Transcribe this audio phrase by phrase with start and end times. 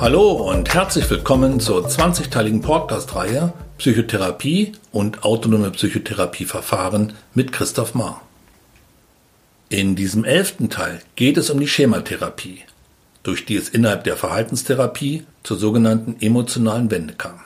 [0.00, 8.22] Hallo und herzlich willkommen zur 20-teiligen Podcast-Reihe Psychotherapie und autonome Psychotherapieverfahren mit Christoph Mahr.
[9.70, 12.60] In diesem elften Teil geht es um die Schematherapie,
[13.24, 17.40] durch die es innerhalb der Verhaltenstherapie zur sogenannten emotionalen Wende kam.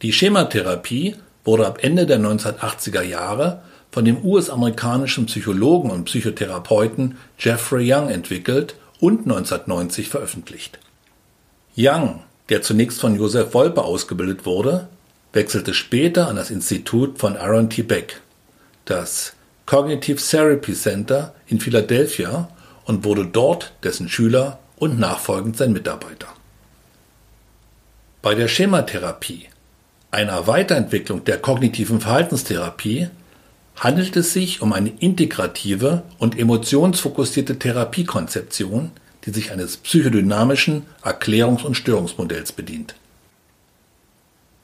[0.00, 3.60] Die Schematherapie wurde ab Ende der 1980er Jahre
[3.92, 10.78] von dem US-amerikanischen Psychologen und Psychotherapeuten Jeffrey Young entwickelt und 1990 veröffentlicht.
[11.76, 14.88] Young, der zunächst von Joseph Wolpe ausgebildet wurde,
[15.32, 17.82] wechselte später an das Institut von Aaron T.
[17.82, 18.20] Beck,
[18.84, 19.34] das
[19.66, 22.48] Cognitive Therapy Center in Philadelphia
[22.84, 26.26] und wurde dort dessen Schüler und nachfolgend sein Mitarbeiter.
[28.22, 29.46] Bei der Schematherapie,
[30.10, 33.08] einer Weiterentwicklung der kognitiven Verhaltenstherapie,
[33.80, 38.90] handelt es sich um eine integrative und emotionsfokussierte Therapiekonzeption,
[39.24, 42.94] die sich eines psychodynamischen Erklärungs- und Störungsmodells bedient.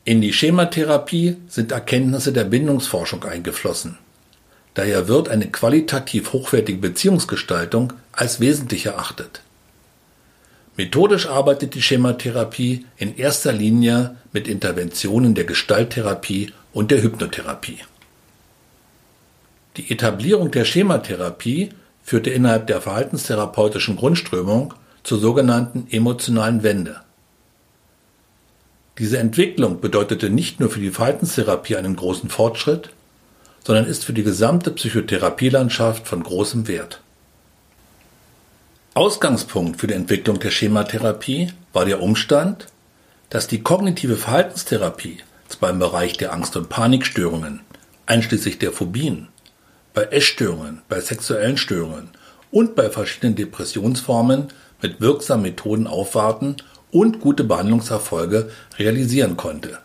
[0.05, 3.97] In die Schematherapie sind Erkenntnisse der Bindungsforschung eingeflossen.
[4.75, 9.41] Daher wird eine qualitativ hochwertige Beziehungsgestaltung als wesentlich erachtet.
[10.77, 17.79] Methodisch arbeitet die Schematherapie in erster Linie mit Interventionen der Gestalttherapie und der Hypnotherapie.
[19.77, 21.71] Die Etablierung der Schematherapie
[22.03, 27.01] führte innerhalb der verhaltenstherapeutischen Grundströmung zur sogenannten emotionalen Wende.
[28.99, 32.91] Diese Entwicklung bedeutete nicht nur für die Verhaltenstherapie einen großen Fortschritt,
[33.65, 37.01] sondern ist für die gesamte Psychotherapielandschaft von großem Wert.
[38.95, 42.69] Ausgangspunkt für die Entwicklung der Schematherapie war der Umstand,
[43.29, 47.61] dass die kognitive Verhaltenstherapie zwar im Bereich der Angst- und Panikstörungen,
[48.07, 49.29] einschließlich der Phobien,
[49.97, 52.11] bei Essstörungen, bei sexuellen Störungen
[52.51, 54.49] und bei verschiedenen Depressionsformen
[54.83, 56.57] mit wirksamen Methoden aufwarten
[56.91, 59.79] und gute Behandlungserfolge realisieren konnte,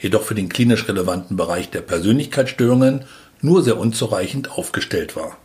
[0.00, 3.04] jedoch für den klinisch relevanten Bereich der Persönlichkeitsstörungen
[3.40, 5.36] nur sehr unzureichend aufgestellt war.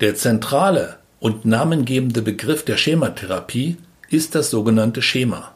[0.00, 3.78] Der zentrale und namengebende Begriff der Schematherapie
[4.10, 5.54] ist das sogenannte Schema.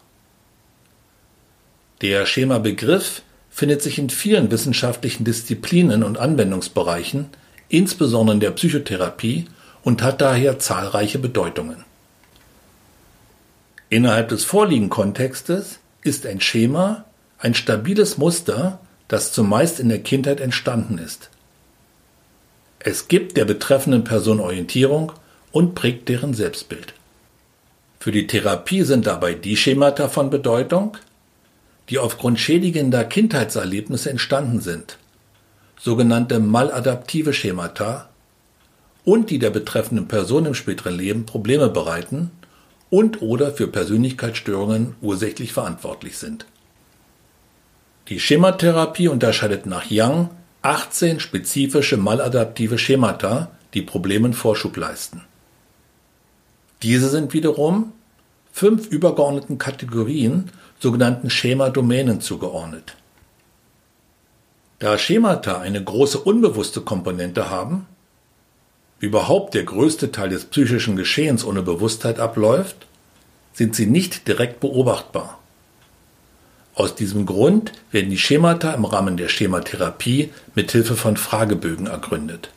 [2.00, 3.21] Der Schema-Begriff
[3.56, 7.31] findet sich in vielen wissenschaftlichen Disziplinen und Anwendungsbereichen,
[7.71, 9.47] insbesondere in der Psychotherapie,
[9.83, 11.83] und hat daher zahlreiche Bedeutungen.
[13.89, 17.06] Innerhalb des vorliegenden Kontextes ist ein Schema
[17.39, 18.78] ein stabiles Muster,
[19.09, 21.31] das zumeist in der Kindheit entstanden ist.
[22.78, 25.12] Es gibt der betreffenden Person Orientierung
[25.50, 26.93] und prägt deren Selbstbild.
[28.00, 30.99] Für die Therapie sind dabei die Schemata von Bedeutung,
[31.89, 34.99] die aufgrund schädigender Kindheitserlebnisse entstanden sind,
[35.79, 38.09] sogenannte maladaptive Schemata,
[39.05, 42.33] und die der betreffenden Person im späteren Leben Probleme bereiten
[42.91, 46.45] und oder für Persönlichkeitsstörungen ursächlich verantwortlich sind.
[48.09, 50.31] Die Schematherapie unterscheidet nach Young
[50.63, 55.23] 18 spezifische maladaptive Schemata, die Problemen Vorschub leisten.
[56.83, 57.93] Diese sind wiederum
[58.53, 62.97] fünf übergeordneten Kategorien sogenannten Schema-Domänen zugeordnet.
[64.78, 67.87] Da Schemata eine große unbewusste Komponente haben,
[69.00, 72.87] überhaupt der größte Teil des psychischen Geschehens ohne Bewusstheit abläuft,
[73.53, 75.38] sind sie nicht direkt beobachtbar.
[76.75, 82.50] Aus diesem Grund werden die Schemata im Rahmen der Schematherapie mit Hilfe von Fragebögen ergründet.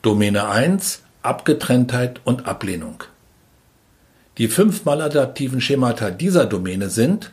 [0.00, 3.02] Domäne 1 Abgetrenntheit und Ablehnung.
[4.38, 7.32] Die fünf maladaptiven Schemata dieser Domäne sind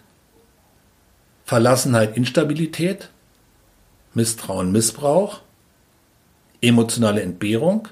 [1.46, 3.10] Verlassenheit, Instabilität,
[4.14, 5.42] Misstrauen, Missbrauch,
[6.62, 7.90] emotionale Entbehrung,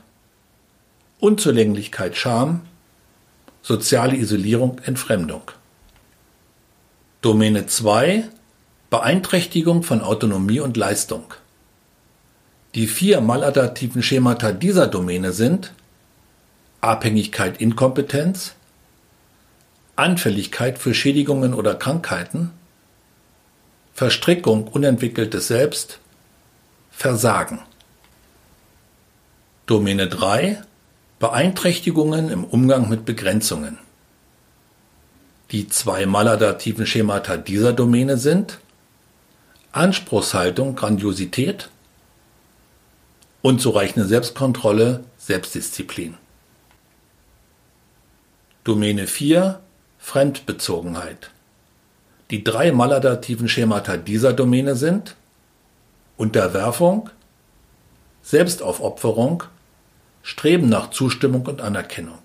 [1.20, 2.62] Unzulänglichkeit, Scham,
[3.62, 5.52] soziale Isolierung, Entfremdung.
[7.22, 8.30] Domäne 2
[8.92, 11.34] Beeinträchtigung von Autonomie und Leistung.
[12.76, 15.72] Die vier maladaptiven Schemata dieser Domäne sind
[16.82, 18.54] Abhängigkeit, Inkompetenz,
[20.02, 22.52] Anfälligkeit für Schädigungen oder Krankheiten,
[23.94, 26.00] Verstrickung unentwickeltes Selbst,
[26.92, 27.60] Versagen.
[29.66, 30.62] Domäne 3
[31.20, 33.78] Beeinträchtigungen im Umgang mit Begrenzungen.
[35.52, 38.58] Die zwei maladaptiven Schemata dieser Domäne sind
[39.72, 41.70] Anspruchshaltung, Grandiosität,
[43.44, 46.18] unzureichende Selbstkontrolle, Selbstdisziplin.
[48.64, 49.62] Domäne 4
[50.02, 51.32] Fremdbezogenheit.
[52.32, 55.16] Die drei maladaptiven Schemata dieser Domäne sind
[56.18, 57.10] Unterwerfung,
[58.22, 59.44] Selbstaufopferung,
[60.24, 62.20] Streben nach Zustimmung und Anerkennung.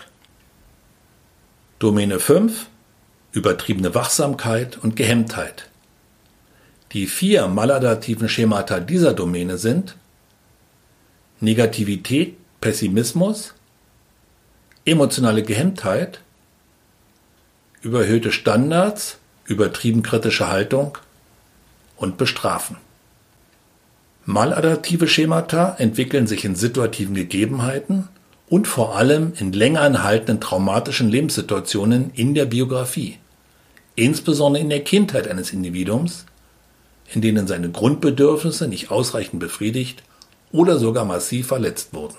[1.78, 2.67] Domäne 5
[3.37, 5.69] übertriebene Wachsamkeit und Gehemmtheit.
[6.93, 9.96] Die vier maladaptiven Schemata dieser Domäne sind
[11.40, 13.52] Negativität, Pessimismus,
[14.87, 16.20] emotionale Gehemmtheit,
[17.87, 20.99] überhöhte Standards, übertrieben kritische Haltung
[21.97, 22.77] und Bestrafen.
[24.25, 28.09] Maladaptive Schemata entwickeln sich in situativen Gegebenheiten
[28.49, 33.19] und vor allem in länger anhaltenden traumatischen Lebenssituationen in der Biografie,
[33.94, 36.27] insbesondere in der Kindheit eines Individuums,
[37.15, 40.03] in denen seine Grundbedürfnisse nicht ausreichend befriedigt
[40.50, 42.17] oder sogar massiv verletzt wurden.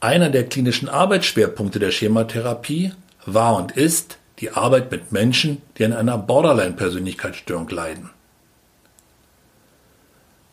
[0.00, 2.92] Einer der klinischen Arbeitsschwerpunkte der Schematherapie
[3.26, 8.10] war und ist die Arbeit mit Menschen, die an einer Borderline-Persönlichkeitsstörung leiden.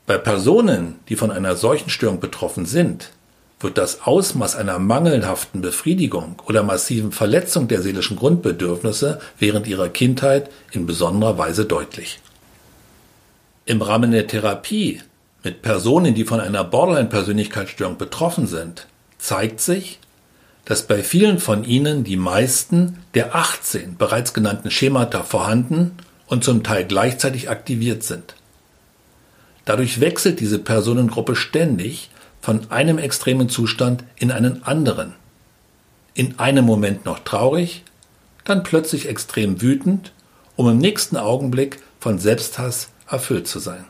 [0.05, 3.11] Bei Personen, die von einer solchen Störung betroffen sind,
[3.59, 10.49] wird das Ausmaß einer mangelhaften Befriedigung oder massiven Verletzung der seelischen Grundbedürfnisse während ihrer Kindheit
[10.71, 12.19] in besonderer Weise deutlich.
[13.65, 15.01] Im Rahmen der Therapie
[15.43, 18.87] mit Personen, die von einer Borderline-Persönlichkeitsstörung betroffen sind,
[19.17, 19.99] zeigt sich,
[20.67, 25.93] dass bei vielen von ihnen die meisten der 18 bereits genannten Schemata vorhanden
[26.27, 28.35] und zum Teil gleichzeitig aktiviert sind.
[29.63, 32.09] Dadurch wechselt diese Personengruppe ständig
[32.41, 35.13] von einem extremen Zustand in einen anderen.
[36.13, 37.85] In einem Moment noch traurig,
[38.43, 40.11] dann plötzlich extrem wütend,
[40.57, 43.85] um im nächsten Augenblick von Selbsthass erfüllt zu sein.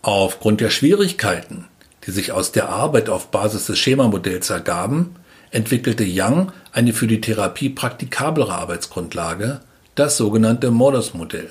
[0.00, 1.66] Aufgrund der Schwierigkeiten,
[2.06, 5.16] die sich aus der Arbeit auf Basis des Schemamodells ergaben,
[5.50, 9.60] entwickelte Young eine für die Therapie praktikablere Arbeitsgrundlage,
[9.94, 11.50] das sogenannte Modus-Modell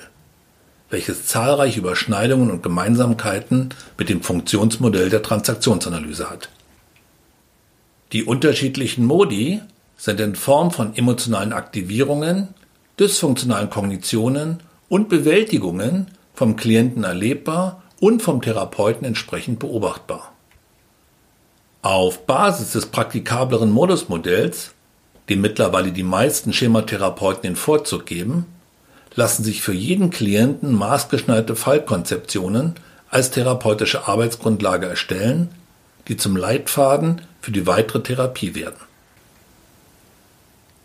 [0.94, 6.50] welches zahlreiche Überschneidungen und Gemeinsamkeiten mit dem Funktionsmodell der Transaktionsanalyse hat.
[8.12, 9.60] Die unterschiedlichen Modi
[9.96, 12.48] sind in Form von emotionalen Aktivierungen,
[13.00, 20.33] dysfunktionalen Kognitionen und Bewältigungen vom Klienten erlebbar und vom Therapeuten entsprechend beobachtbar.
[21.84, 24.70] Auf Basis des praktikableren Modusmodells,
[25.28, 28.46] dem mittlerweile die meisten Schematherapeuten den Vorzug geben,
[29.14, 32.76] lassen sich für jeden Klienten maßgeschneiderte Fallkonzeptionen
[33.10, 35.50] als therapeutische Arbeitsgrundlage erstellen,
[36.08, 38.80] die zum Leitfaden für die weitere Therapie werden.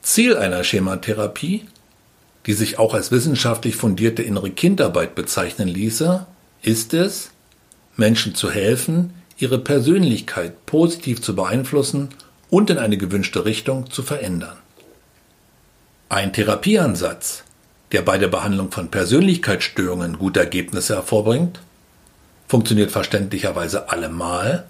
[0.02, 1.66] Ziel einer Schematherapie,
[2.46, 6.26] die sich auch als wissenschaftlich fundierte innere Kindarbeit bezeichnen ließe,
[6.62, 7.32] ist es,
[7.96, 12.10] Menschen zu helfen, ihre Persönlichkeit positiv zu beeinflussen
[12.50, 14.58] und in eine gewünschte Richtung zu verändern.
[16.10, 17.44] Ein Therapieansatz,
[17.92, 21.60] der bei der Behandlung von Persönlichkeitsstörungen gute Ergebnisse hervorbringt,
[22.48, 24.66] funktioniert verständlicherweise allemal,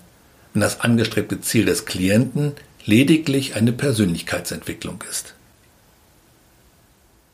[0.54, 2.54] wenn das angestrebte Ziel des Klienten
[2.86, 5.34] lediglich eine Persönlichkeitsentwicklung ist.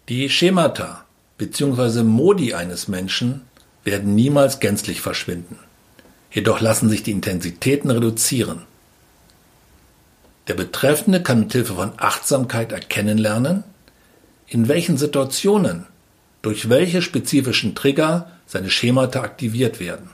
[0.08, 1.04] Die Schemata
[1.38, 2.04] bzw.
[2.04, 3.42] Modi eines Menschen
[3.84, 5.58] werden niemals gänzlich verschwinden.
[6.36, 8.64] Jedoch lassen sich die Intensitäten reduzieren.
[10.50, 13.64] Der Betreffende kann mit Hilfe von Achtsamkeit erkennen lernen,
[14.46, 15.86] in welchen Situationen,
[16.42, 20.10] durch welche spezifischen Trigger seine Schemata aktiviert werden.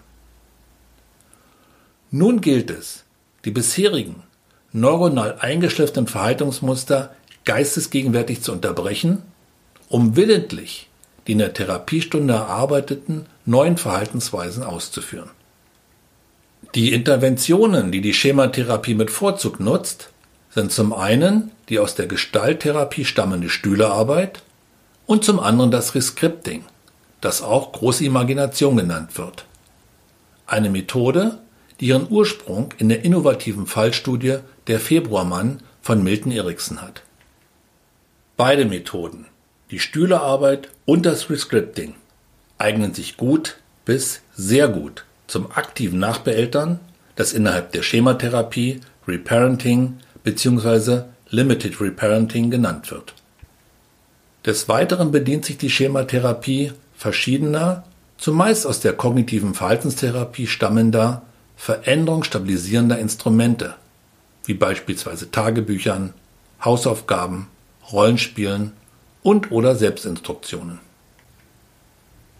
[2.12, 3.04] Nun gilt es,
[3.44, 4.22] die bisherigen
[4.72, 7.16] neuronal eingeschliffenen Verhaltensmuster
[7.46, 9.24] geistesgegenwärtig zu unterbrechen,
[9.90, 10.88] um willentlich
[11.26, 15.32] die in der Therapiestunde erarbeiteten neuen Verhaltensweisen auszuführen.
[16.76, 20.10] Die Interventionen, die die Schematherapie mit Vorzug nutzt,
[20.52, 24.42] sind zum einen die aus der Gestalttherapie stammende Stühlerarbeit
[25.06, 26.64] und zum anderen das Rescripting,
[27.20, 29.46] das auch große Imagination genannt wird.
[30.48, 31.40] Eine Methode,
[31.80, 34.38] die ihren Ursprung in der innovativen Fallstudie
[34.68, 37.04] der Februarmann von Milton Erickson hat.
[38.38, 39.26] Beide Methoden,
[39.72, 41.96] die Stühlerarbeit und das Rescripting,
[42.58, 46.82] eignen sich gut bis sehr gut zum aktiven Nachbeeltern,
[47.16, 51.04] das innerhalb der Schematherapie, Reparenting bzw.
[51.30, 53.14] Limited Reparenting genannt wird.
[54.46, 57.86] Des Weiteren bedient sich die Schematherapie verschiedener,
[58.18, 61.22] zumeist aus der kognitiven Verhaltenstherapie stammender,
[61.56, 63.76] veränderungsstabilisierender Instrumente,
[64.44, 66.14] wie beispielsweise Tagebüchern,
[66.62, 67.48] Hausaufgaben,
[67.90, 68.74] Rollenspielen
[69.24, 70.80] und oder Selbstinstruktionen.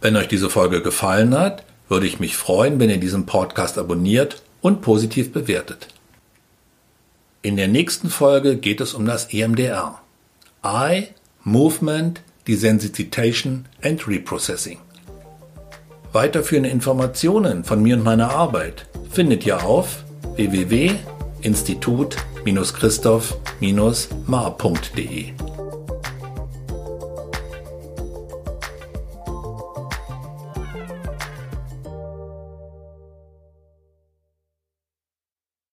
[0.02, 4.42] Wenn euch diese Folge gefallen hat, würde ich mich freuen, wenn ihr diesen Podcast abonniert
[4.62, 5.90] und positiv bewertet.
[7.42, 10.00] In der nächsten Folge geht es um das EMDR.
[10.64, 11.10] Eye,
[11.44, 14.78] Movement, Desensitization and Reprocessing.
[16.14, 20.06] Weiterführende Informationen von mir und meiner Arbeit findet ihr auf
[20.38, 22.18] www.institut.de.
[22.46, 25.34] christoph-mar.de.